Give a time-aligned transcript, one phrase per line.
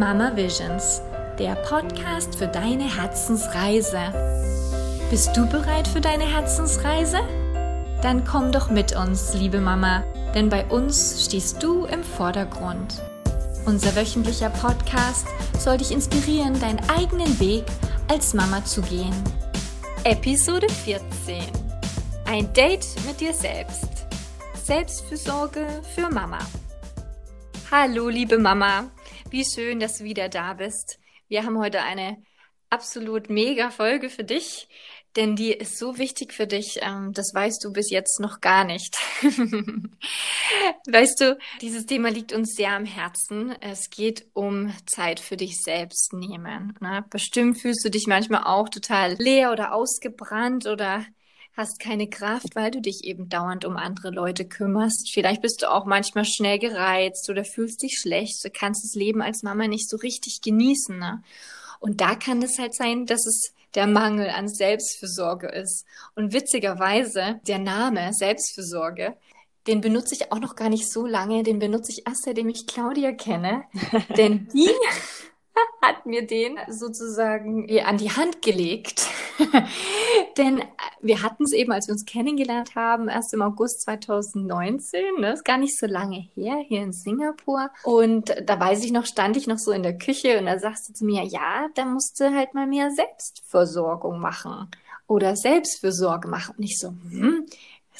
[0.00, 1.02] Mama Visions,
[1.38, 4.00] der Podcast für deine Herzensreise.
[5.10, 7.18] Bist du bereit für deine Herzensreise?
[8.00, 10.02] Dann komm doch mit uns, liebe Mama,
[10.34, 13.02] denn bei uns stehst du im Vordergrund.
[13.66, 15.26] Unser wöchentlicher Podcast
[15.58, 17.66] soll dich inspirieren, deinen eigenen Weg
[18.08, 19.12] als Mama zu gehen.
[20.04, 21.42] Episode 14.
[22.24, 24.06] Ein Date mit dir selbst.
[24.64, 26.38] Selbstfürsorge für Mama.
[27.70, 28.84] Hallo, liebe Mama.
[29.30, 30.98] Wie schön, dass du wieder da bist.
[31.28, 32.20] Wir haben heute eine
[32.68, 34.68] absolut mega Folge für dich,
[35.14, 36.80] denn die ist so wichtig für dich.
[36.82, 38.96] Ähm, das weißt du bis jetzt noch gar nicht.
[40.90, 43.54] weißt du, dieses Thema liegt uns sehr am Herzen.
[43.60, 46.76] Es geht um Zeit für dich selbst nehmen.
[46.80, 47.04] Ne?
[47.08, 51.06] Bestimmt fühlst du dich manchmal auch total leer oder ausgebrannt oder
[51.56, 55.10] hast keine Kraft, weil du dich eben dauernd um andere Leute kümmerst.
[55.12, 58.44] Vielleicht bist du auch manchmal schnell gereizt oder fühlst dich schlecht.
[58.44, 60.98] Du kannst das Leben als Mama nicht so richtig genießen.
[60.98, 61.22] Ne?
[61.80, 65.84] Und da kann es halt sein, dass es der Mangel an Selbstfürsorge ist.
[66.14, 69.16] Und witzigerweise, der Name Selbstfürsorge,
[69.66, 72.66] den benutze ich auch noch gar nicht so lange, den benutze ich erst seitdem ich
[72.66, 73.64] Claudia kenne.
[74.16, 74.70] Denn die
[75.82, 79.06] hat mir den sozusagen an die Hand gelegt.
[80.36, 80.62] Denn
[81.00, 85.00] wir hatten es eben, als wir uns kennengelernt haben, erst im August 2019.
[85.16, 85.32] Das ne?
[85.32, 87.70] ist gar nicht so lange her, hier in Singapur.
[87.84, 90.88] Und da weiß ich noch, stand ich noch so in der Küche und da sagst
[90.88, 94.68] du zu mir, ja, da musst du halt mal mehr Selbstversorgung machen
[95.06, 96.54] oder Selbstfürsorge machen.
[96.56, 97.46] Und ich so, hm,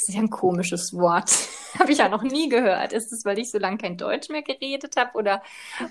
[0.01, 1.31] das ist ja ein komisches Wort.
[1.79, 2.93] habe ich ja noch nie gehört.
[2.93, 5.43] Ist es, weil ich so lange kein Deutsch mehr geredet habe oder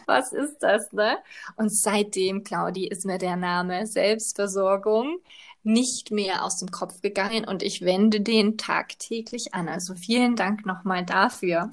[0.07, 1.17] was ist das, ne?
[1.55, 5.19] Und seitdem, Claudi, ist mir der Name Selbstversorgung
[5.63, 9.67] nicht mehr aus dem Kopf gegangen und ich wende den tagtäglich an.
[9.67, 11.69] Also vielen Dank nochmal dafür.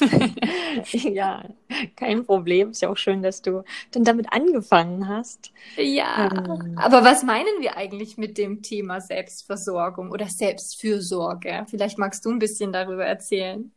[0.92, 1.44] ja,
[1.96, 2.70] kein Problem.
[2.70, 3.62] Ist ja auch schön, dass du
[3.92, 5.52] dann damit angefangen hast.
[5.76, 6.76] Ja, ähm.
[6.76, 11.66] aber was meinen wir eigentlich mit dem Thema Selbstversorgung oder Selbstfürsorge?
[11.68, 13.70] Vielleicht magst du ein bisschen darüber erzählen.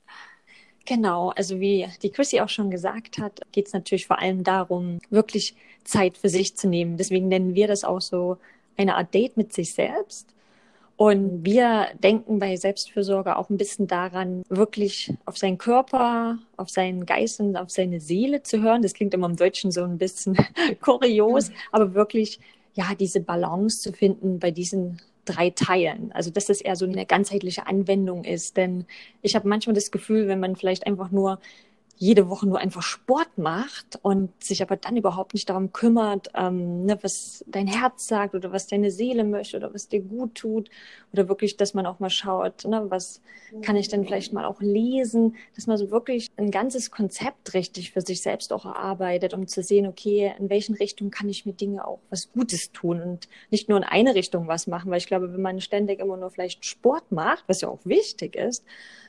[0.85, 4.99] Genau, also wie die Chrissy auch schon gesagt hat, geht es natürlich vor allem darum,
[5.09, 6.97] wirklich Zeit für sich zu nehmen.
[6.97, 8.37] Deswegen nennen wir das auch so
[8.77, 10.35] eine Art Date mit sich selbst.
[10.97, 17.05] Und wir denken bei Selbstfürsorge auch ein bisschen daran, wirklich auf seinen Körper, auf seinen
[17.05, 18.81] Geist und auf seine Seele zu hören.
[18.81, 20.37] Das klingt immer im Deutschen so ein bisschen
[20.81, 22.39] kurios, aber wirklich,
[22.75, 26.11] ja, diese Balance zu finden bei diesen drei Teilen.
[26.13, 28.55] Also, dass das eher so eine ganzheitliche Anwendung ist.
[28.55, 28.85] Denn
[29.21, 31.39] ich habe manchmal das Gefühl, wenn man vielleicht einfach nur
[31.97, 36.85] jede Woche nur einfach Sport macht und sich aber dann überhaupt nicht darum kümmert, ähm,
[36.85, 40.69] ne, was dein Herz sagt oder was deine Seele möchte oder was dir gut tut.
[41.13, 43.21] Oder wirklich, dass man auch mal schaut, ne, was
[43.61, 47.91] kann ich denn vielleicht mal auch lesen, dass man so wirklich ein ganzes Konzept richtig
[47.91, 51.53] für sich selbst auch erarbeitet, um zu sehen, okay, in welchen Richtungen kann ich mir
[51.53, 55.07] Dinge auch was Gutes tun und nicht nur in eine Richtung was machen, weil ich
[55.07, 58.65] glaube, wenn man ständig immer nur vielleicht Sport macht, was ja auch wichtig ist,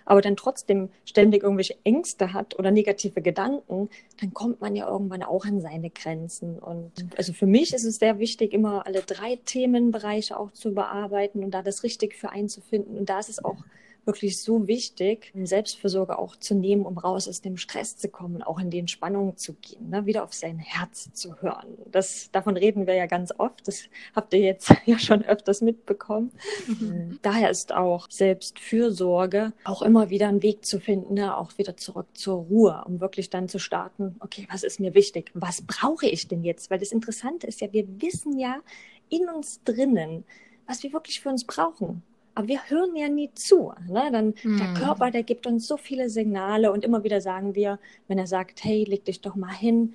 [0.06, 3.88] aber dann trotzdem ständig irgendwelche Ängste hat oder negative Gedanken,
[4.20, 6.59] dann kommt man ja irgendwann auch an seine Grenzen.
[6.59, 11.42] Und also für mich ist es sehr wichtig, immer alle drei Themenbereiche auch zu bearbeiten
[11.42, 12.97] und da das richtig für einzufinden.
[12.97, 13.59] Und da ist es auch
[14.06, 18.59] wirklich so wichtig, Selbstfürsorge auch zu nehmen, um raus aus dem Stress zu kommen, auch
[18.59, 20.06] in die Entspannung zu gehen, ne?
[20.06, 21.77] wieder auf sein Herz zu hören.
[21.91, 23.67] Das, davon reden wir ja ganz oft.
[23.67, 23.83] Das
[24.15, 26.31] habt ihr jetzt ja schon öfters mitbekommen.
[26.67, 27.19] Mhm.
[27.22, 31.37] Daher ist auch Selbstfürsorge auch immer wieder ein Weg zu finden, ne?
[31.37, 35.31] auch wieder zurück zur Ruhe, um wirklich dann zu starten, okay, was ist mir wichtig?
[35.34, 36.71] Was brauche ich denn jetzt?
[36.71, 38.61] Weil das Interessante ist ja, wir wissen ja
[39.09, 40.25] in uns drinnen,
[40.67, 42.03] was wir wirklich für uns brauchen.
[42.36, 43.72] Aber wir hören ja nie zu.
[43.88, 44.10] Ne?
[44.12, 44.58] Dann hm.
[44.58, 48.26] der Körper, der gibt uns so viele Signale und immer wieder sagen wir, wenn er
[48.26, 49.94] sagt, hey, leg dich doch mal hin.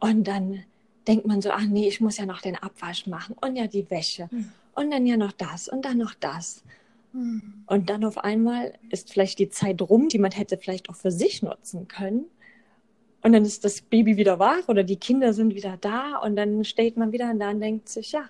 [0.00, 0.62] Und dann
[1.06, 3.88] denkt man so, ach nee, ich muss ja noch den Abwasch machen und ja die
[3.90, 4.48] Wäsche hm.
[4.74, 6.64] und dann ja noch das und dann noch das.
[7.12, 7.42] Hm.
[7.66, 11.10] Und dann auf einmal ist vielleicht die Zeit rum, die man hätte vielleicht auch für
[11.10, 12.24] sich nutzen können.
[13.22, 16.64] Und dann ist das Baby wieder wach oder die Kinder sind wieder da und dann
[16.64, 18.24] steht man wieder da und denkt sich, ja,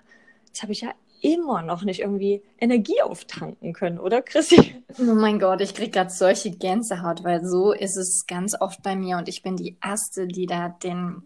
[0.47, 0.91] jetzt habe ich ja
[1.33, 4.83] immer noch nicht irgendwie Energie auftanken können, oder Chrissy?
[4.99, 8.95] Oh mein Gott, ich krieg gerade solche Gänsehaut, weil so ist es ganz oft bei
[8.95, 11.21] mir und ich bin die Erste, die da den,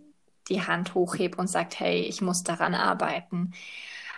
[0.49, 3.53] die Hand hochhebt und sagt, hey, ich muss daran arbeiten.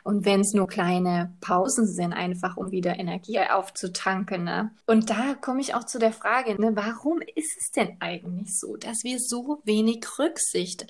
[0.04, 4.44] Und wenn es nur kleine Pausen sind, einfach um wieder Energie aufzutanken.
[4.44, 4.72] Ne?
[4.86, 8.76] Und da komme ich auch zu der Frage, ne, warum ist es denn eigentlich so,
[8.76, 10.88] dass wir so wenig Rücksicht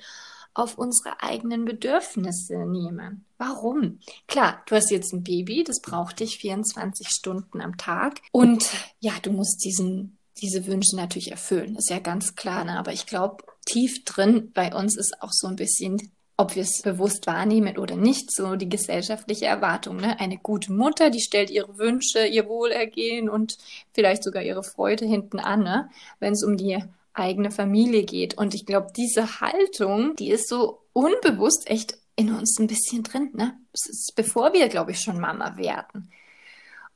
[0.54, 3.24] auf unsere eigenen Bedürfnisse nehmen.
[3.38, 3.98] Warum?
[4.28, 8.70] Klar, du hast jetzt ein Baby, das braucht dich 24 Stunden am Tag und
[9.00, 12.64] ja, du musst diesen diese Wünsche natürlich erfüllen, ist ja ganz klar.
[12.64, 12.76] Ne?
[12.76, 16.82] Aber ich glaube, tief drin bei uns ist auch so ein bisschen ob wir es
[16.82, 19.98] bewusst wahrnehmen oder nicht, so die gesellschaftliche Erwartung.
[19.98, 20.18] Ne?
[20.18, 23.56] Eine gute Mutter, die stellt ihre Wünsche, ihr Wohlergehen und
[23.92, 25.90] vielleicht sogar ihre Freude hinten an, ne?
[26.18, 26.82] wenn es um die
[27.14, 28.36] eigene Familie geht.
[28.36, 33.30] Und ich glaube, diese Haltung, die ist so unbewusst echt in uns ein bisschen drin.
[33.34, 33.58] Ne?
[33.72, 36.10] Das ist, bevor wir, glaube ich, schon Mama werden.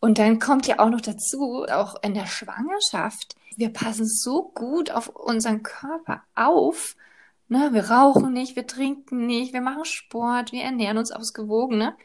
[0.00, 4.90] Und dann kommt ja auch noch dazu, auch in der Schwangerschaft, wir passen so gut
[4.92, 6.94] auf unseren Körper auf,
[7.48, 7.70] Ne?
[7.72, 11.78] Wir rauchen nicht, wir trinken nicht, wir machen Sport, wir ernähren uns ausgewogen.
[11.78, 11.96] Ne?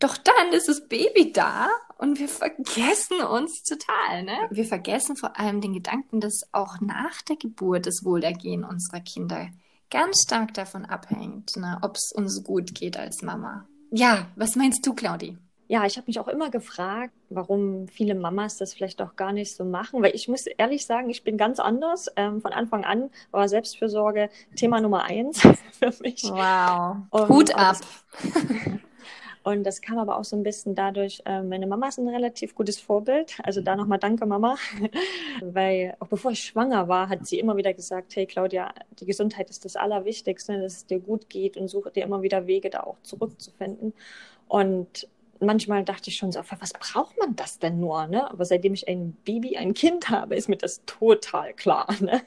[0.00, 1.68] Doch dann ist das Baby da
[2.00, 4.22] und wir vergessen uns total.
[4.22, 4.36] Ne?
[4.50, 9.48] Wir vergessen vor allem den Gedanken, dass auch nach der Geburt das Wohlergehen unserer Kinder
[9.90, 11.78] ganz stark davon abhängt, ne?
[11.82, 13.66] ob es uns gut geht als Mama.
[13.90, 15.36] Ja, was meinst du, Claudi?
[15.70, 19.54] ja, ich habe mich auch immer gefragt, warum viele Mamas das vielleicht auch gar nicht
[19.54, 22.08] so machen, weil ich muss ehrlich sagen, ich bin ganz anders.
[22.16, 25.40] Ähm, von Anfang an war Selbstfürsorge Thema Nummer eins
[25.78, 26.24] für mich.
[26.24, 26.96] Wow.
[27.10, 27.76] Und, Hut ab.
[29.42, 32.54] Und das kam aber auch so ein bisschen dadurch, äh, meine Mama ist ein relativ
[32.54, 33.38] gutes Vorbild.
[33.42, 34.56] Also da nochmal danke, Mama.
[35.40, 39.48] Weil auch bevor ich schwanger war, hat sie immer wieder gesagt, hey Claudia, die Gesundheit
[39.48, 42.80] ist das Allerwichtigste, dass es dir gut geht und suche dir immer wieder Wege, da
[42.80, 43.94] auch zurückzufinden.
[44.46, 45.08] Und
[45.40, 48.06] manchmal dachte ich schon so, was braucht man das denn nur?
[48.06, 48.30] Ne?
[48.30, 51.86] Aber seitdem ich ein Baby, ein Kind habe, ist mir das total klar.
[52.00, 52.22] Ne?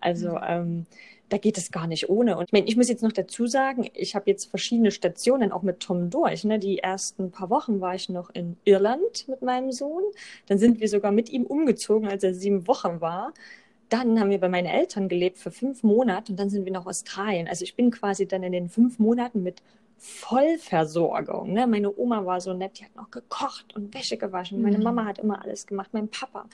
[0.00, 0.40] Also mhm.
[0.46, 0.86] ähm,
[1.28, 2.36] da geht es gar nicht ohne.
[2.36, 5.62] Und ich, meine, ich muss jetzt noch dazu sagen, ich habe jetzt verschiedene Stationen auch
[5.62, 6.44] mit Tom durch.
[6.44, 6.58] Ne?
[6.58, 10.02] Die ersten paar Wochen war ich noch in Irland mit meinem Sohn.
[10.46, 13.32] Dann sind wir sogar mit ihm umgezogen, als er sieben Wochen war.
[13.88, 16.86] Dann haben wir bei meinen Eltern gelebt für fünf Monate und dann sind wir nach
[16.86, 17.48] Australien.
[17.48, 19.62] Also ich bin quasi dann in den fünf Monaten mit
[19.98, 21.52] Vollversorgung.
[21.52, 21.66] Ne?
[21.66, 24.60] Meine Oma war so nett, die hat noch gekocht und Wäsche gewaschen.
[24.60, 24.84] Meine mhm.
[24.84, 26.46] Mama hat immer alles gemacht, mein Papa.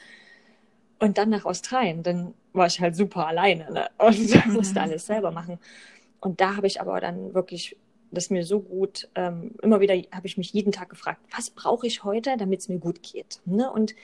[1.00, 3.88] Und dann nach Australien, dann war ich halt super alleine ne?
[3.98, 4.52] und mhm.
[4.52, 5.58] musste alles selber machen.
[6.20, 7.76] Und da habe ich aber dann wirklich
[8.10, 11.86] das mir so gut, ähm, immer wieder habe ich mich jeden Tag gefragt, was brauche
[11.86, 13.40] ich heute, damit es mir gut geht.
[13.44, 13.70] Ne?
[13.70, 13.94] Und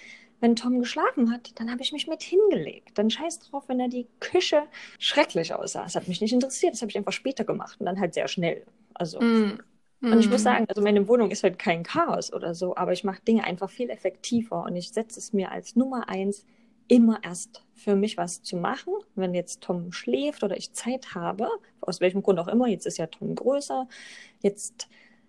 [0.41, 2.91] wenn Tom geschlafen hat, dann habe ich mich mit hingelegt.
[2.95, 4.63] Dann scheiß drauf, wenn er die Küche
[4.99, 5.83] schrecklich aussah.
[5.83, 6.75] Das hat mich nicht interessiert.
[6.75, 8.65] Das habe ich einfach später gemacht und dann halt sehr schnell.
[8.95, 9.21] Also.
[9.21, 9.59] Mm.
[10.03, 10.45] Und ich muss mm.
[10.45, 13.71] sagen, also meine Wohnung ist halt kein Chaos oder so, aber ich mache Dinge einfach
[13.71, 16.45] viel effektiver und ich setze es mir als Nummer eins,
[16.89, 18.95] immer erst für mich was zu machen.
[19.15, 21.49] Wenn jetzt Tom schläft oder ich Zeit habe,
[21.81, 23.89] aus welchem Grund auch immer, jetzt ist ja Tom größer,
[24.43, 24.89] jetzt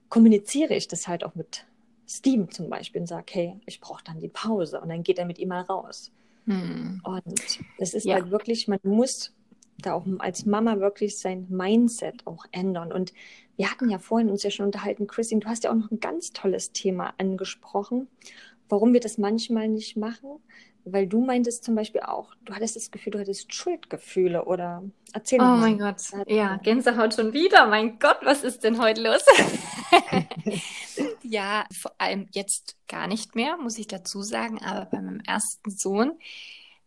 [0.09, 1.65] kommuniziere ich das halt auch mit
[2.07, 5.25] Steven zum Beispiel und sage, hey, ich brauche dann die Pause und dann geht er
[5.25, 6.11] mit ihm mal raus.
[6.45, 7.01] Hm.
[7.03, 8.15] Und es ist ja.
[8.15, 9.33] halt wirklich, man muss
[9.79, 12.91] da auch als Mama wirklich sein Mindset auch ändern.
[12.91, 13.13] Und
[13.57, 15.99] wir hatten ja vorhin uns ja schon unterhalten, Christine, du hast ja auch noch ein
[15.99, 18.07] ganz tolles Thema angesprochen,
[18.69, 20.39] warum wir das manchmal nicht machen
[20.91, 25.39] weil du meintest zum Beispiel auch, du hattest das Gefühl, du hattest Schuldgefühle oder erzähl
[25.39, 25.57] Oh mal.
[25.57, 25.97] mein Gott,
[26.27, 27.67] ja, Gänsehaut schon wieder.
[27.67, 29.23] Mein Gott, was ist denn heute los?
[31.23, 35.71] ja, vor allem jetzt gar nicht mehr, muss ich dazu sagen, aber bei meinem ersten
[35.71, 36.13] Sohn,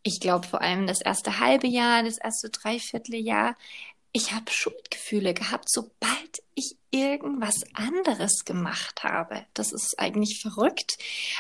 [0.03, 3.57] ich glaube vor allem das erste halbe Jahr, das erste Dreivierteljahr,
[4.13, 9.47] ich habe Schuldgefühle gehabt, sobald ich irgendwas anderes gemacht habe.
[9.55, 10.99] Das ist eigentlich verrückt,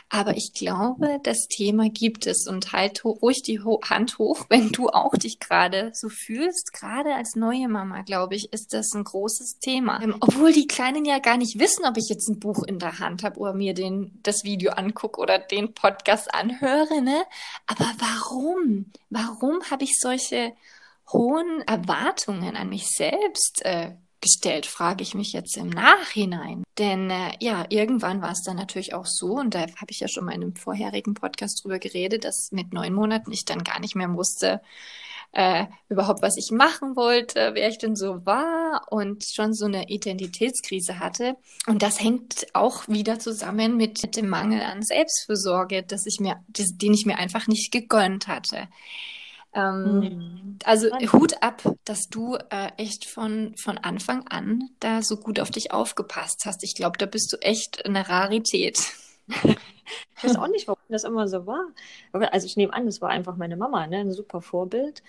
[0.08, 4.88] aber ich glaube, das Thema gibt es und halt ruhig die Hand hoch, wenn du
[4.88, 6.72] auch dich gerade so fühlst.
[6.72, 10.00] Gerade als neue Mama, glaube ich, ist das ein großes Thema.
[10.02, 13.00] Ähm, obwohl die Kleinen ja gar nicht wissen, ob ich jetzt ein Buch in der
[13.00, 17.24] Hand habe oder mir den, das Video angucke oder den Podcast anhöre, ne?
[17.66, 18.86] Aber warum?
[19.10, 20.52] Warum habe ich solche
[21.12, 26.62] hohen Erwartungen an mich selbst äh, gestellt, frage ich mich jetzt im Nachhinein.
[26.78, 30.08] Denn äh, ja, irgendwann war es dann natürlich auch so, und da habe ich ja
[30.08, 33.80] schon mal in einem vorherigen Podcast drüber geredet, dass mit neun Monaten ich dann gar
[33.80, 34.60] nicht mehr wusste,
[35.32, 39.88] äh, überhaupt, was ich machen wollte, wer ich denn so war und schon so eine
[39.88, 41.36] Identitätskrise hatte.
[41.66, 46.94] Und das hängt auch wieder zusammen mit, dem Mangel an Selbstfürsorge, dass ich mir, den
[46.94, 48.68] ich mir einfach nicht gegönnt hatte.
[49.52, 50.58] Ähm, mhm.
[50.64, 55.50] Also Hut ab, dass du äh, echt von, von Anfang an da so gut auf
[55.50, 56.62] dich aufgepasst hast.
[56.62, 58.78] Ich glaube, da bist du echt eine Rarität.
[59.26, 61.66] ich weiß auch nicht, warum das immer so war.
[62.12, 63.98] Also ich nehme an, das war einfach meine Mama, ne?
[63.98, 65.02] ein super Vorbild.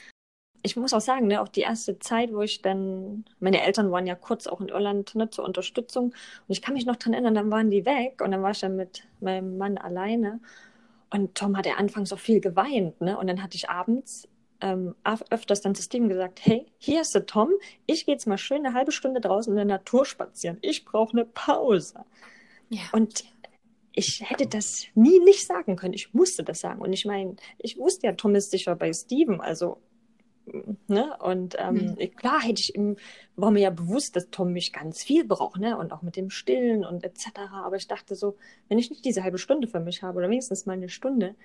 [0.64, 4.06] Ich muss auch sagen, ne, auch die erste Zeit, wo ich dann, meine Eltern waren
[4.06, 6.16] ja kurz auch in Irland ne, zur Unterstützung und
[6.48, 8.76] ich kann mich noch dran erinnern, dann waren die weg und dann war ich dann
[8.76, 10.40] mit meinem Mann alleine
[11.12, 13.18] und Tom hat ja anfangs auch viel geweint, ne?
[13.18, 14.28] Und dann hatte ich abends
[14.62, 14.96] ähm,
[15.30, 17.50] öfters dann zu Steven gesagt, hey, hier ist der Tom,
[17.86, 20.58] ich gehe jetzt mal schön eine halbe Stunde draußen in der Natur spazieren.
[20.62, 22.06] Ich brauche eine Pause.
[22.70, 22.82] Ja.
[22.92, 23.26] Und
[23.94, 25.94] ich hätte das nie nicht sagen können.
[25.94, 26.82] Ich musste das sagen.
[26.82, 29.42] Und ich meine, ich wusste ja, Tom ist sicher bei Steven.
[29.42, 29.80] Also
[30.88, 31.18] ne?
[31.20, 32.16] Und ähm, mhm.
[32.16, 32.98] klar hätte ich im,
[33.36, 35.78] war mir ja bewusst, dass Tom mich ganz viel braucht, ne?
[35.78, 37.28] Und auch mit dem Stillen und etc.
[37.54, 38.38] Aber ich dachte so,
[38.70, 41.36] wenn ich nicht diese halbe Stunde für mich habe oder wenigstens mal eine Stunde,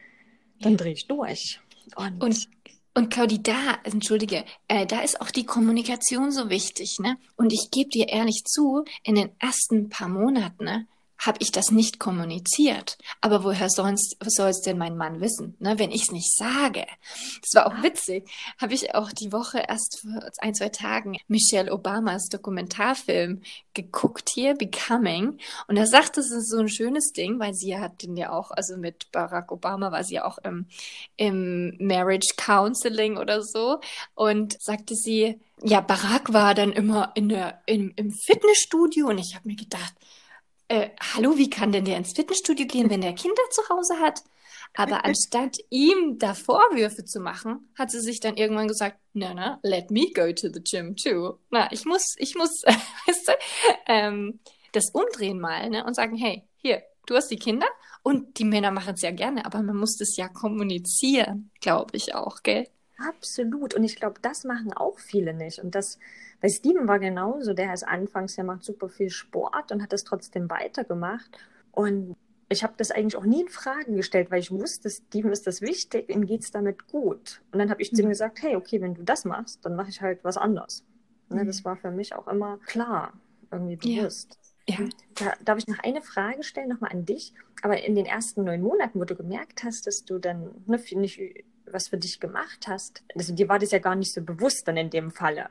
[0.60, 1.60] dann drehe ich durch.
[1.96, 2.48] Und, und
[2.96, 7.18] und Claudi, da, entschuldige, äh, da ist auch die Kommunikation so wichtig, ne?
[7.36, 10.86] Und ich gebe dir ehrlich zu, in den ersten paar Monaten, ne,
[11.18, 12.98] habe ich das nicht kommuniziert.
[13.20, 16.86] Aber woher sonst soll es denn mein Mann wissen, ne, wenn ich es nicht sage?
[17.42, 18.28] Das war auch witzig.
[18.60, 23.42] Habe ich auch die Woche erst vor ein, zwei Tagen Michelle Obamas Dokumentarfilm
[23.74, 25.38] geguckt hier, Becoming.
[25.68, 28.50] Und er sagt, das ist so ein schönes Ding, weil sie hat den ja auch,
[28.50, 30.66] also mit Barack Obama war sie ja auch im,
[31.16, 33.80] im Marriage Counseling oder so.
[34.14, 39.34] Und sagte sie, ja, Barack war dann immer in der, im, im Fitnessstudio und ich
[39.34, 39.94] habe mir gedacht,
[40.68, 44.22] äh, hallo, wie kann denn der ins Fitnessstudio gehen, wenn der Kinder zu Hause hat?
[44.74, 49.58] Aber anstatt ihm da Vorwürfe zu machen, hat sie sich dann irgendwann gesagt, na, na,
[49.62, 51.38] let me go to the gym too.
[51.50, 52.62] Na, ich muss, ich muss,
[53.06, 53.32] weißt du,
[53.86, 54.40] ähm,
[54.72, 57.68] das umdrehen mal, ne, und sagen, hey, hier, du hast die Kinder
[58.02, 62.14] und die Männer machen es ja gerne, aber man muss das ja kommunizieren, glaube ich
[62.14, 62.68] auch, gell?
[62.98, 63.74] Absolut.
[63.74, 65.58] Und ich glaube, das machen auch viele nicht.
[65.58, 65.98] Und das,
[66.40, 70.04] bei Steven war genauso, der ist anfangs, der macht super viel Sport und hat das
[70.04, 71.38] trotzdem weitergemacht.
[71.72, 72.16] Und
[72.48, 75.60] ich habe das eigentlich auch nie in Frage gestellt, weil ich wusste, Steven ist das
[75.60, 77.42] wichtig, ihm geht es damit gut.
[77.52, 78.10] Und dann habe ich zu ihm mhm.
[78.10, 80.84] gesagt, hey, okay, wenn du das machst, dann mache ich halt was anderes.
[81.28, 81.46] Ne, mhm.
[81.48, 83.12] Das war für mich auch immer klar,
[83.50, 84.38] irgendwie bewusst.
[84.68, 84.76] Ja.
[84.80, 84.88] ja.
[85.16, 87.34] Da, darf ich noch eine Frage stellen, nochmal an dich?
[87.62, 91.20] Aber in den ersten neun Monaten, wo du gemerkt hast, dass du dann ne, nicht
[91.72, 94.76] was für dich gemacht hast, also dir war das ja gar nicht so bewusst dann
[94.76, 95.50] in dem Falle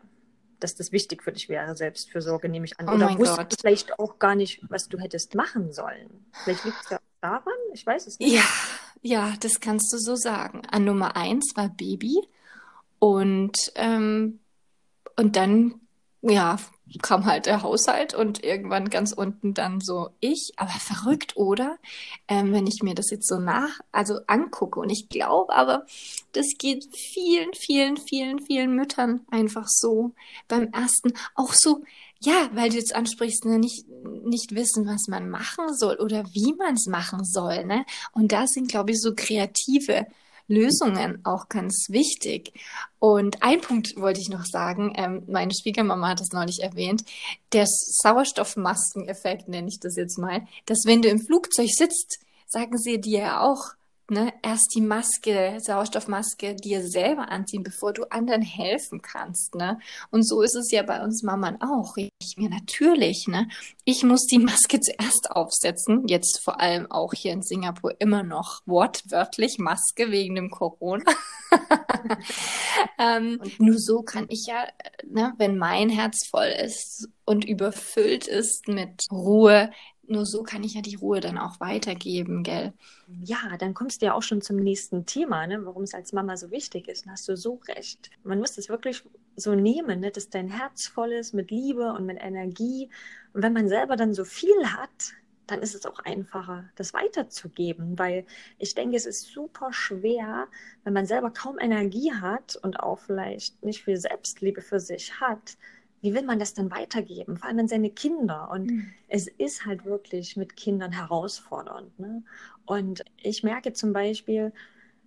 [0.60, 2.90] dass das wichtig für dich wäre, Selbstfürsorge, nehme ich an.
[2.90, 6.26] Oh Oder wusstest du vielleicht auch gar nicht, was du hättest machen sollen?
[6.44, 8.34] Vielleicht liegt es ja daran, ich weiß es nicht.
[8.34, 8.44] Ja,
[9.02, 10.66] ja, das kannst du so sagen.
[10.66, 12.28] An Nummer eins war Baby
[13.00, 14.40] und, ähm,
[15.16, 15.82] und dann,
[16.22, 16.58] ja,
[17.02, 20.54] kam halt der Haushalt und irgendwann ganz unten dann so ich.
[20.58, 21.78] Aber verrückt, oder?
[22.28, 24.80] Ähm, wenn ich mir das jetzt so nach, also angucke.
[24.80, 25.86] Und ich glaube aber,
[26.32, 30.14] das geht vielen, vielen, vielen, vielen Müttern einfach so
[30.48, 31.14] beim ersten.
[31.36, 31.84] Auch so,
[32.20, 33.88] ja, weil du jetzt ansprichst, ne, nicht,
[34.24, 37.66] nicht wissen, was man machen soll oder wie man es machen soll.
[37.66, 37.86] Ne?
[38.14, 40.08] Und da sind, glaube ich, so kreative
[40.48, 42.54] Lösungen auch ganz wichtig.
[43.00, 47.04] Und ein Punkt wollte ich noch sagen, ähm, meine Schwiegermama hat das neulich erwähnt,
[47.54, 53.00] der Sauerstoffmaskeneffekt nenne ich das jetzt mal, dass wenn du im Flugzeug sitzt, sagen sie
[53.00, 53.74] dir ja auch,
[54.10, 59.80] ne, erst die Maske, Sauerstoffmaske dir selber anziehen, bevor du anderen helfen kannst, ne?
[60.12, 61.98] Und so ist es ja bei uns Mammern auch.
[61.98, 63.48] Ich mir natürlich, ne?
[63.84, 68.62] Ich muss die Maske zuerst aufsetzen, jetzt vor allem auch hier in Singapur immer noch
[68.66, 71.04] wortwörtlich Maske wegen dem Corona.
[73.00, 74.68] ähm, und nur so kann ich ja,
[75.08, 79.72] ne, wenn mein Herz voll ist und überfüllt ist mit Ruhe,
[80.08, 82.74] nur so kann ich ja die Ruhe dann auch weitergeben, gell?
[83.24, 85.66] Ja, dann kommst du ja auch schon zum nächsten Thema, ne?
[85.66, 87.06] warum es als Mama so wichtig ist.
[87.06, 88.10] Und hast du so recht.
[88.24, 89.04] Man muss das wirklich
[89.36, 90.12] so nehmen, ne?
[90.12, 92.90] dass dein Herz voll ist mit Liebe und mit Energie.
[93.34, 95.14] Und wenn man selber dann so viel hat,
[95.48, 98.26] dann ist es auch einfacher, das weiterzugeben, weil
[98.58, 100.48] ich denke, es ist super schwer,
[100.84, 105.58] wenn man selber kaum Energie hat und auch vielleicht nicht viel Selbstliebe für sich hat,
[106.02, 107.38] wie will man das dann weitergeben?
[107.38, 108.50] Vor allem an seine Kinder.
[108.52, 108.94] Und mhm.
[109.08, 112.00] es ist halt wirklich mit Kindern herausfordernd.
[112.00, 112.24] Ne?
[112.66, 114.54] Und ich merke zum Beispiel,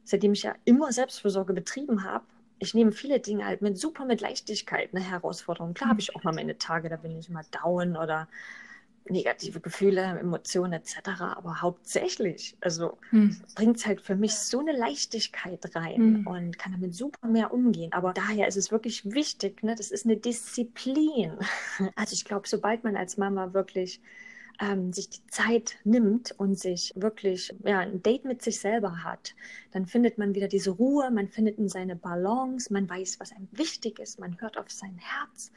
[0.05, 2.25] seitdem ich ja immer Selbstfürsorge betrieben habe,
[2.59, 5.75] ich nehme viele Dinge halt mit super mit Leichtigkeit eine Herausforderung.
[5.75, 8.29] Klar habe ich auch mal meine Tage, da bin ich mal down oder
[9.11, 11.21] negative Gefühle, Emotionen etc.
[11.37, 13.37] Aber hauptsächlich, also hm.
[13.55, 16.27] bringt es halt für mich so eine Leichtigkeit rein hm.
[16.27, 17.93] und kann damit super mehr umgehen.
[17.93, 19.75] Aber daher ist es wirklich wichtig, ne?
[19.75, 21.33] das ist eine Disziplin.
[21.95, 24.01] Also ich glaube, sobald man als Mama wirklich
[24.61, 29.35] ähm, sich die Zeit nimmt und sich wirklich ja, ein Date mit sich selber hat,
[29.73, 33.49] dann findet man wieder diese Ruhe, man findet in seine Balance, man weiß, was einem
[33.53, 35.53] wichtig ist, man hört auf sein Herz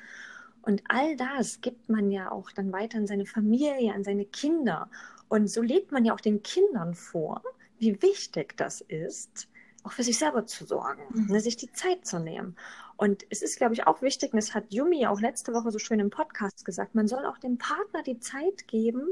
[0.63, 4.89] und all das gibt man ja auch dann weiter an seine Familie, an seine Kinder.
[5.27, 7.41] Und so lebt man ja auch den Kindern vor,
[7.79, 9.47] wie wichtig das ist,
[9.83, 11.27] auch für sich selber zu sorgen, mhm.
[11.31, 12.55] ne, sich die Zeit zu nehmen.
[12.97, 15.79] Und es ist, glaube ich, auch wichtig, und das hat Yumi auch letzte Woche so
[15.79, 19.07] schön im Podcast gesagt, man soll auch dem Partner die Zeit geben,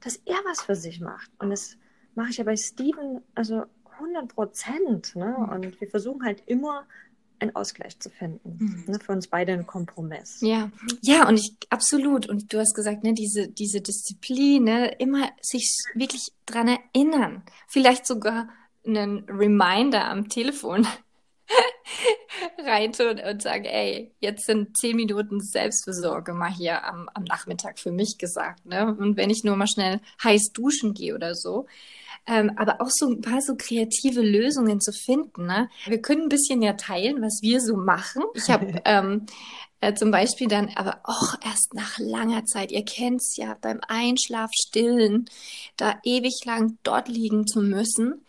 [0.00, 1.30] dass er was für sich macht.
[1.38, 1.76] Und das
[2.14, 5.16] mache ich ja bei Steven, also 100 Prozent.
[5.16, 5.36] Ne?
[5.38, 5.48] Mhm.
[5.50, 6.86] Und wir versuchen halt immer
[7.44, 8.56] einen Ausgleich zu finden.
[8.58, 8.84] Mhm.
[8.86, 10.40] Ne, für uns beide ein Kompromiss.
[10.40, 10.70] Ja,
[11.02, 12.28] ja, und ich absolut.
[12.28, 17.42] Und du hast gesagt, ne, diese, diese Disziplin, ne, immer sich wirklich dran erinnern.
[17.68, 18.48] Vielleicht sogar
[18.86, 20.86] einen Reminder am Telefon
[22.66, 27.92] reintun und sagen, ey, jetzt sind zehn Minuten Selbstversorge mal hier am, am Nachmittag für
[27.92, 28.66] mich gesagt.
[28.66, 28.94] Ne?
[28.98, 31.66] Und wenn ich nur mal schnell heiß duschen gehe oder so.
[32.26, 35.46] Ähm, aber auch so ein paar so kreative Lösungen zu finden.
[35.46, 35.68] Ne?
[35.86, 38.22] Wir können ein bisschen ja teilen, was wir so machen.
[38.34, 39.26] Ich habe ähm,
[39.84, 44.50] äh, zum Beispiel dann aber auch erst nach langer Zeit, ihr kennt's ja, beim Einschlaf
[44.54, 45.26] stillen,
[45.76, 48.24] da ewig lang dort liegen zu müssen.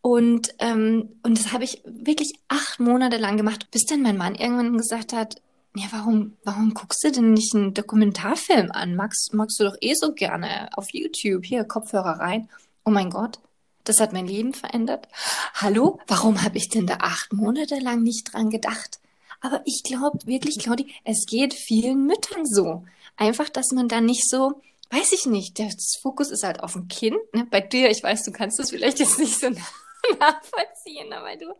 [0.00, 4.34] Und, ähm, und das habe ich wirklich acht Monate lang gemacht, bis dann mein Mann
[4.34, 5.40] irgendwann gesagt hat,
[5.76, 8.94] ja, warum, warum guckst du denn nicht einen Dokumentarfilm an?
[8.94, 12.48] Magst, magst du doch eh so gerne auf YouTube, hier Kopfhörer rein.
[12.86, 13.38] Oh mein Gott,
[13.84, 15.08] das hat mein Leben verändert.
[15.54, 19.00] Hallo, warum habe ich denn da acht Monate lang nicht dran gedacht?
[19.40, 22.84] Aber ich glaube wirklich, Claudi, es geht vielen Müttern so.
[23.16, 24.60] Einfach, dass man dann nicht so,
[24.90, 25.70] weiß ich nicht, der
[26.02, 27.16] Fokus ist halt auf dem Kind.
[27.32, 27.46] Ne?
[27.50, 29.48] Bei dir, ich weiß, du kannst das vielleicht jetzt nicht so
[30.18, 31.54] nachvollziehen, aber du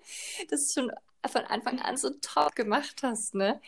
[0.50, 0.92] das schon
[1.26, 3.62] von Anfang an so top gemacht hast, ne?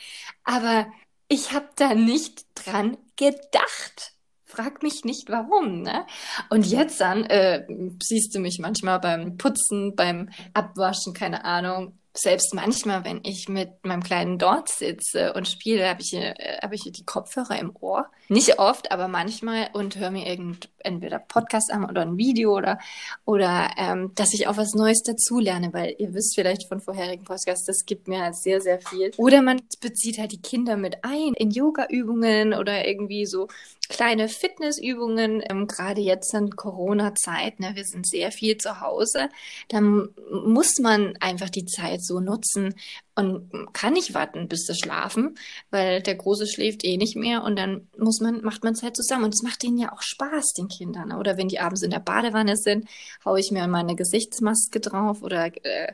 [0.45, 0.87] Aber
[1.29, 4.16] ich habe da nicht dran gedacht.
[4.57, 6.07] Frag mich nicht warum, ne?
[6.49, 7.67] Und jetzt dann äh,
[8.03, 13.85] siehst du mich manchmal beim Putzen, beim Abwaschen, keine Ahnung, selbst manchmal, wenn ich mit
[13.85, 18.07] meinem Kleinen dort sitze und spiele, habe ich, äh, hab ich die Kopfhörer im Ohr.
[18.29, 22.79] Nicht oft, aber manchmal und höre mir irgend, entweder Podcast an oder ein Video oder,
[23.25, 27.67] oder ähm, dass ich auch was Neues dazulerne, weil ihr wisst vielleicht von vorherigen Podcasts,
[27.67, 29.13] das gibt mir halt sehr, sehr viel.
[29.17, 33.49] Oder man bezieht halt die Kinder mit ein in Yoga-Übungen oder irgendwie so
[33.89, 39.29] kleine Fitnessübungen, ähm, gerade jetzt in Corona-Zeit, ne, wir sind sehr viel zu Hause,
[39.69, 42.75] dann muss man einfach die Zeit so nutzen
[43.15, 45.37] und kann nicht warten, bis sie schlafen,
[45.71, 49.25] weil der Große schläft eh nicht mehr und dann muss man, macht man Zeit zusammen
[49.25, 51.13] und es macht denen ja auch Spaß, den Kindern.
[51.13, 52.87] Oder wenn die abends in der Badewanne sind,
[53.25, 55.93] haue ich mir meine Gesichtsmaske drauf oder äh,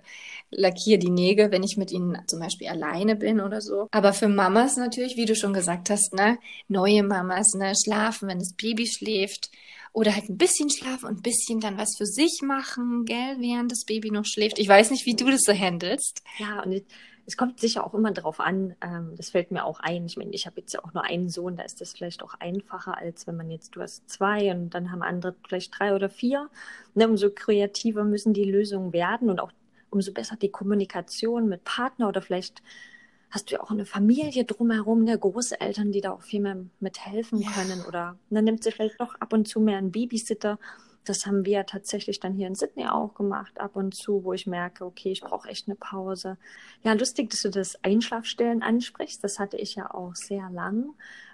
[0.50, 3.88] lackiere die Nägel, wenn ich mit ihnen zum Beispiel alleine bin oder so.
[3.92, 8.38] Aber für Mamas natürlich, wie du schon gesagt hast, ne, neue Mamas, ne, schlafen, wenn
[8.38, 9.50] das Baby schläft
[9.92, 13.70] oder halt ein bisschen schlafen und ein bisschen dann was für sich machen, gell, während
[13.70, 14.58] das Baby noch schläft.
[14.58, 16.22] Ich weiß nicht, wie du das so handelst.
[16.38, 16.82] Ja, und
[17.26, 20.06] es kommt sicher auch immer drauf an, ähm, das fällt mir auch ein.
[20.06, 22.34] Ich meine, ich habe jetzt ja auch nur einen Sohn, da ist das vielleicht auch
[22.40, 26.08] einfacher, als wenn man jetzt, du hast zwei und dann haben andere vielleicht drei oder
[26.08, 26.48] vier.
[26.94, 29.52] Ne, umso kreativer müssen die Lösungen werden und auch
[29.90, 32.62] umso besser die Kommunikation mit Partner oder vielleicht
[33.32, 36.58] hast du ja auch eine Familie drumherum, der ne, Großeltern, die da auch viel mehr
[36.80, 37.50] mithelfen ja.
[37.50, 40.58] können oder dann nimmt sie vielleicht doch ab und zu mehr einen Babysitter.
[41.04, 44.46] Das haben wir tatsächlich dann hier in Sydney auch gemacht, ab und zu, wo ich
[44.46, 46.36] merke, okay, ich brauche echt eine Pause.
[46.84, 49.24] Ja, lustig, dass du das Einschlafstellen ansprichst.
[49.24, 50.90] Das hatte ich ja auch sehr lang.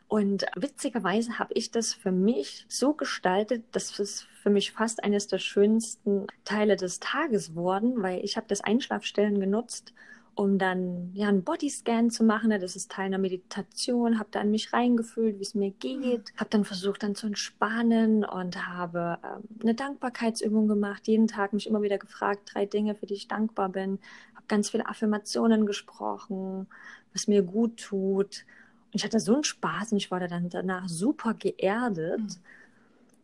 [0.07, 5.27] Und witzigerweise habe ich das für mich so gestaltet, dass es für mich fast eines
[5.27, 9.93] der schönsten Teile des Tages wurden, weil ich habe das Einschlafstellen genutzt,
[10.39, 12.51] um dann ja einen Bodyscan zu machen.
[12.51, 14.21] Das ist Teil einer Meditation.
[14.21, 16.33] Habe da an mich reingefühlt, wie es mir geht.
[16.33, 16.39] Mhm.
[16.39, 21.09] Habe dann versucht, dann zu entspannen und habe ähm, eine Dankbarkeitsübung gemacht.
[21.09, 23.99] Jeden Tag mich immer wieder gefragt, drei Dinge, für die ich dankbar bin.
[24.37, 26.69] Habe ganz viele Affirmationen gesprochen,
[27.13, 28.45] was mir gut tut.
[28.93, 32.21] Und ich hatte so einen Spaß und ich war dann danach super geerdet.
[32.21, 32.58] Mhm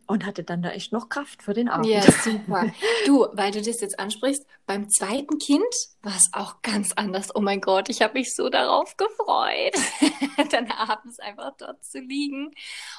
[0.07, 1.87] und hatte dann da echt noch Kraft für den Abend.
[1.87, 2.73] Ja, super.
[3.07, 5.63] Du, weil du das jetzt ansprichst, beim zweiten Kind
[6.03, 7.35] war es auch ganz anders.
[7.35, 9.75] Oh mein Gott, ich habe mich so darauf gefreut,
[10.51, 12.51] dann abends einfach dort zu liegen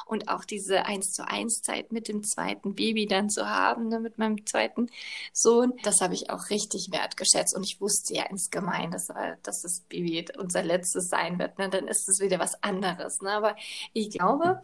[0.06, 4.00] und auch diese eins zu eins Zeit mit dem zweiten Baby dann zu haben, ne,
[4.00, 4.90] mit meinem zweiten
[5.34, 5.74] Sohn.
[5.84, 9.08] Das habe ich auch richtig wertgeschätzt und ich wusste ja insgemein, dass,
[9.44, 11.58] dass das Baby unser letztes sein wird.
[11.58, 11.70] Ne?
[11.70, 13.22] Dann ist es wieder was anderes.
[13.22, 13.32] Ne?
[13.32, 13.56] Aber
[13.94, 14.62] ich glaube,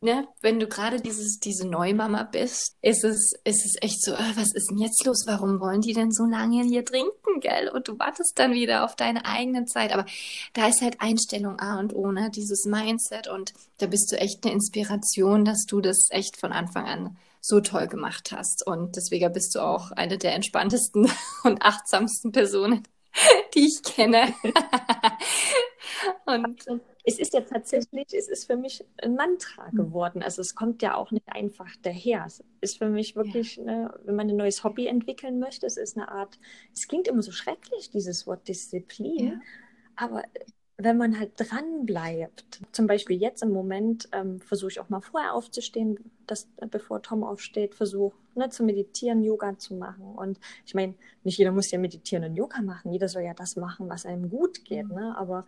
[0.00, 4.36] ne, wenn du gerade dieses, diese Neumama bist, ist es, ist es echt so, äh,
[4.36, 5.24] was ist denn jetzt los?
[5.26, 7.68] Warum wollen die denn so lange hier trinken, gell?
[7.68, 9.92] Und du wartest dann wieder auf deine eigene Zeit.
[9.92, 10.06] Aber
[10.54, 12.30] da ist halt Einstellung A und O, ne?
[12.30, 13.28] Dieses Mindset.
[13.28, 17.60] Und da bist du echt eine Inspiration, dass du das echt von Anfang an so
[17.60, 18.66] toll gemacht hast.
[18.66, 21.10] Und deswegen bist du auch eine der entspanntesten
[21.44, 22.86] und achtsamsten Personen,
[23.54, 24.34] die ich kenne.
[26.26, 29.76] und es ist ja tatsächlich, es ist für mich ein Mantra hm.
[29.76, 30.22] geworden.
[30.22, 32.24] Also es kommt ja auch nicht einfach daher.
[32.26, 33.64] Es ist für mich wirklich, ja.
[33.64, 36.38] ne, wenn man ein neues Hobby entwickeln möchte, es ist eine Art,
[36.72, 39.40] es klingt immer so schrecklich, dieses Wort Disziplin, ja.
[39.96, 40.22] aber
[40.82, 45.02] wenn man halt dran bleibt, zum Beispiel jetzt im Moment ähm, versuche ich auch mal
[45.02, 50.04] vorher aufzustehen, dass, bevor Tom aufsteht, versuche ne, zu meditieren, Yoga zu machen.
[50.04, 53.56] Und ich meine, nicht jeder muss ja meditieren und Yoga machen, jeder soll ja das
[53.56, 54.88] machen, was einem gut geht.
[54.88, 54.94] Mhm.
[54.94, 55.14] Ne?
[55.18, 55.46] Aber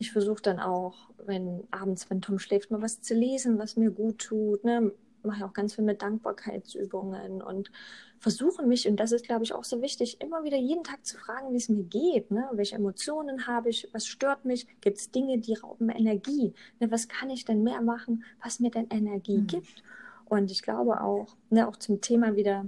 [0.00, 3.90] ich versuche dann auch, wenn abends, wenn Tom schläft, mal was zu lesen, was mir
[3.90, 4.64] gut tut.
[4.64, 4.92] Ne?
[5.22, 7.70] mache auch ganz viel mit Dankbarkeitsübungen und
[8.18, 11.18] versuche mich, und das ist, glaube ich, auch so wichtig, immer wieder jeden Tag zu
[11.18, 12.30] fragen, wie es mir geht.
[12.30, 12.48] Ne?
[12.52, 13.88] Welche Emotionen habe ich?
[13.92, 14.66] Was stört mich?
[14.80, 16.54] Gibt es Dinge, die rauben Energie?
[16.78, 16.90] Ne?
[16.90, 19.46] Was kann ich denn mehr machen, was mir denn Energie mhm.
[19.46, 19.82] gibt?
[20.26, 22.64] Und ich glaube auch, ne, auch zum Thema wieder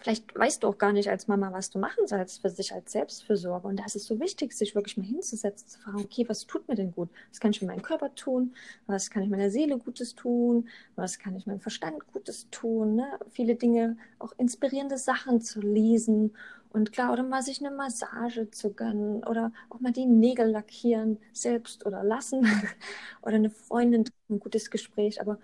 [0.00, 2.92] Vielleicht weißt du auch gar nicht als Mama, was du machen sollst für sich als
[2.92, 3.66] Selbstfürsorge.
[3.66, 6.68] Und da ist es so wichtig, sich wirklich mal hinzusetzen, zu fragen, okay, was tut
[6.68, 7.08] mir denn gut?
[7.30, 8.54] Was kann ich für meinen Körper tun?
[8.86, 10.68] Was kann ich meiner Seele Gutes tun?
[10.96, 12.96] Was kann ich meinem Verstand Gutes tun?
[12.96, 13.18] Ne?
[13.30, 16.32] Viele Dinge, auch inspirierende Sachen zu lesen.
[16.70, 21.18] Und klar, oder mal sich eine Massage zu gönnen oder auch mal die Nägel lackieren,
[21.32, 22.46] selbst oder lassen.
[23.22, 25.20] oder eine Freundin, ein gutes Gespräch.
[25.20, 25.38] Aber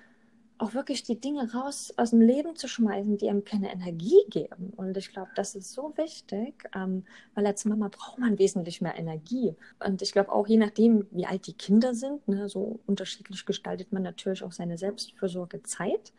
[0.65, 4.73] auch wirklich die Dinge raus aus dem Leben zu schmeißen, die einem keine Energie geben.
[4.77, 8.97] Und ich glaube, das ist so wichtig, ähm, weil als Mama braucht man wesentlich mehr
[8.97, 9.55] Energie.
[9.85, 13.93] Und ich glaube auch, je nachdem, wie alt die Kinder sind, ne, so unterschiedlich gestaltet
[13.93, 16.13] man natürlich auch seine Selbstfürsorgezeit.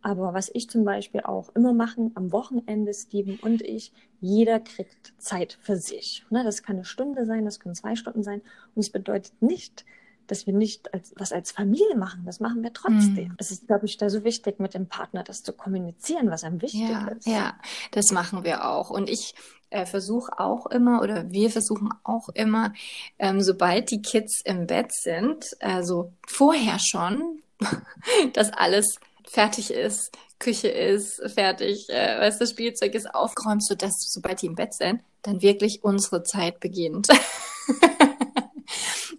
[0.00, 5.12] Aber was ich zum Beispiel auch immer machen, am Wochenende, Steven und ich, jeder kriegt
[5.18, 6.24] Zeit für sich.
[6.30, 8.40] Ne, das kann eine Stunde sein, das können zwei Stunden sein.
[8.74, 9.84] Und es bedeutet nicht,
[10.26, 12.22] dass wir nicht als, was als Familie machen.
[12.24, 13.28] Das machen wir trotzdem.
[13.28, 13.36] Mhm.
[13.38, 16.62] Es ist, glaube ich, da so wichtig, mit dem Partner das zu kommunizieren, was einem
[16.62, 17.26] wichtig ja, ist.
[17.26, 17.54] Ja,
[17.92, 18.90] das machen wir auch.
[18.90, 19.34] Und ich
[19.70, 22.72] äh, versuche auch immer, oder wir versuchen auch immer,
[23.18, 27.42] ähm, sobald die Kids im Bett sind, also vorher schon,
[28.32, 34.42] dass alles fertig ist, Küche ist fertig, äh, weißt du, Spielzeug ist aufgeräumt, sodass, sobald
[34.42, 37.08] die im Bett sind, dann wirklich unsere Zeit beginnt.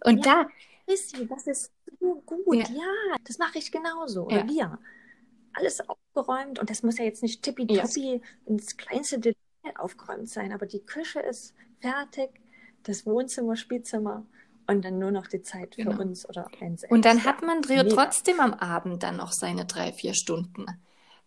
[0.05, 0.43] Und ja.
[0.43, 0.47] da
[0.87, 2.55] Chrissy, das ist so gut.
[2.55, 4.25] Ja, ja das mache ich genauso.
[4.25, 4.47] Oder ja.
[4.47, 4.79] wir.
[5.53, 8.19] Alles aufgeräumt und das muss ja jetzt nicht tippitoppi ja.
[8.45, 9.37] ins kleinste Detail
[9.75, 12.29] aufgeräumt sein, aber die Küche ist fertig,
[12.83, 14.25] das Wohnzimmer, Spielzimmer
[14.67, 16.01] und dann nur noch die Zeit für genau.
[16.01, 16.83] uns oder eins.
[16.89, 20.65] Und dann hat man trotzdem am Abend dann noch seine drei, vier Stunden.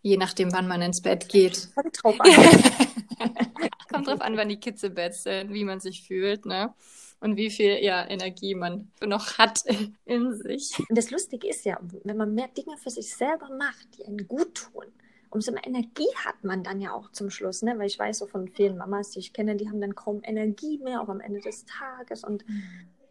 [0.03, 1.69] Je nachdem, wann man ins Bett geht.
[1.75, 2.31] Kommt drauf an.
[3.93, 6.75] Kommt drauf an, wann die Kids im Bett sind, wie man sich fühlt, ne?
[7.21, 9.61] und wie viel ja, Energie man noch hat
[10.05, 10.79] in sich.
[10.89, 14.27] Und das Lustige ist ja, wenn man mehr Dinge für sich selber macht, die einen
[14.27, 14.87] gut tun,
[15.29, 17.79] umso mehr Energie hat man dann ja auch zum Schluss, ne?
[17.79, 20.79] Weil ich weiß so von vielen Mamas, die ich kenne, die haben dann kaum Energie
[20.79, 22.25] mehr, auch am Ende des Tages.
[22.25, 22.63] Und mhm.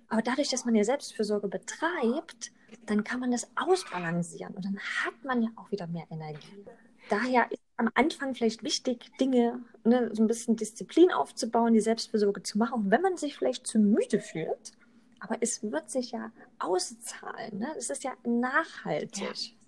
[0.10, 2.52] aber dadurch, dass man ja Selbstfürsorge betreibt,
[2.86, 6.66] dann kann man das ausbalancieren und dann hat man ja auch wieder mehr Energie.
[7.10, 12.44] Daher ist am Anfang vielleicht wichtig, Dinge, ne, so ein bisschen Disziplin aufzubauen, die Selbstversorge
[12.44, 14.74] zu machen, wenn man sich vielleicht zu müde fühlt.
[15.20, 17.60] Aber es wird sich ja auszahlen.
[17.60, 17.74] Ne?
[17.78, 19.22] Es ist ja nachhaltig.
[19.22, 19.59] Ja.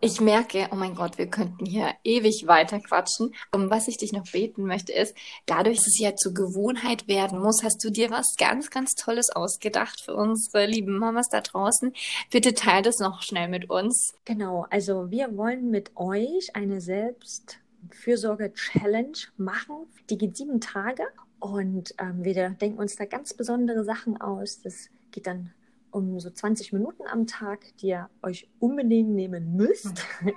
[0.00, 3.34] Ich merke, oh mein Gott, wir könnten hier ewig weiter quatschen.
[3.52, 7.40] Und was ich dich noch beten möchte, ist, dadurch, dass es ja zur Gewohnheit werden
[7.40, 11.94] muss, hast du dir was ganz, ganz Tolles ausgedacht für unsere lieben Mamas da draußen.
[12.30, 14.14] Bitte teile das noch schnell mit uns.
[14.24, 19.86] Genau, also wir wollen mit euch eine Selbstfürsorge-Challenge machen.
[20.10, 21.04] Die geht sieben Tage
[21.40, 24.60] und ähm, wir denken uns da ganz besondere Sachen aus.
[24.62, 25.52] Das geht dann
[25.90, 30.04] um so 20 Minuten am Tag, die ihr euch unbedingt nehmen müsst.
[30.20, 30.32] Mhm.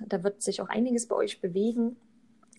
[0.06, 1.96] da wird sich auch einiges bei euch bewegen.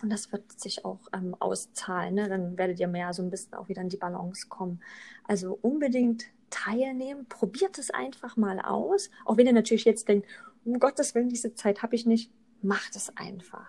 [0.04, 2.16] Und das wird sich auch ähm, auszahlen.
[2.16, 2.30] Ne?
[2.30, 4.80] Dann werdet ihr mehr so ein bisschen auch wieder in die Balance kommen.
[5.24, 7.26] Also unbedingt teilnehmen.
[7.28, 9.10] Probiert es einfach mal aus.
[9.26, 10.28] Auch wenn ihr natürlich jetzt denkt,
[10.66, 12.32] um Gottes Willen, diese Zeit habe ich nicht.
[12.62, 13.68] Macht es einfach.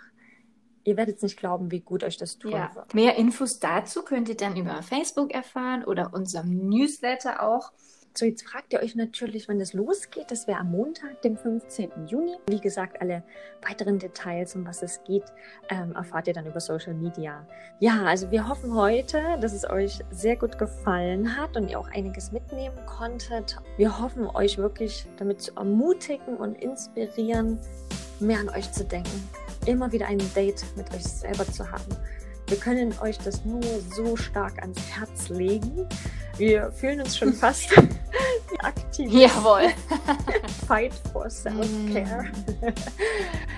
[0.84, 2.74] Ihr werdet nicht glauben, wie gut euch das tun ja.
[2.74, 2.94] wird.
[2.94, 7.72] Mehr Infos dazu könnt ihr dann über Facebook erfahren oder unserem Newsletter auch.
[8.14, 10.30] So, jetzt fragt ihr euch natürlich, wann das losgeht.
[10.30, 12.06] Das wäre am Montag, dem 15.
[12.06, 12.36] Juni.
[12.48, 13.22] Wie gesagt, alle
[13.66, 15.24] weiteren Details, um was es geht,
[15.68, 17.46] ähm, erfahrt ihr dann über Social Media.
[17.78, 21.88] Ja, also wir hoffen heute, dass es euch sehr gut gefallen hat und ihr auch
[21.90, 23.56] einiges mitnehmen konntet.
[23.76, 27.58] Wir hoffen, euch wirklich damit zu ermutigen und inspirieren,
[28.18, 29.28] mehr an euch zu denken.
[29.66, 31.96] Immer wieder ein Date mit euch selber zu haben.
[32.48, 33.62] Wir können euch das nur
[33.94, 35.86] so stark ans Herz legen.
[36.38, 37.68] Wir fühlen uns schon fast
[38.60, 39.12] aktiv.
[39.12, 39.68] Jawohl.
[40.66, 42.24] Fight for Self-Care.
[42.24, 42.72] Mm.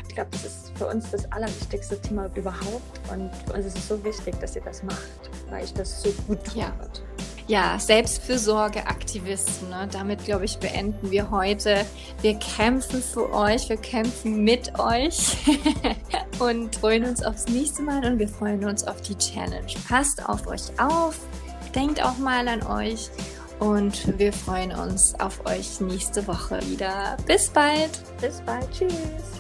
[0.09, 3.01] ich glaube, das ist für uns das allerwichtigste Thema überhaupt.
[3.13, 6.11] Und für uns ist es so wichtig, dass ihr das macht, weil ich das so
[6.27, 6.75] gut tun ja.
[6.81, 7.03] wird
[7.51, 9.69] ja, Selbstfürsorge-Aktivisten.
[9.71, 9.89] Ne?
[9.91, 11.85] Damit, glaube ich, beenden wir heute.
[12.23, 15.37] Wir kämpfen für euch, wir kämpfen mit euch
[16.39, 19.67] und freuen uns aufs nächste Mal und wir freuen uns auf die Challenge.
[19.89, 21.19] Passt auf euch auf,
[21.75, 23.11] denkt auch mal an euch
[23.59, 27.17] und wir freuen uns auf euch nächste Woche wieder.
[27.27, 27.91] Bis bald.
[28.21, 28.71] Bis bald.
[28.71, 29.40] Tschüss.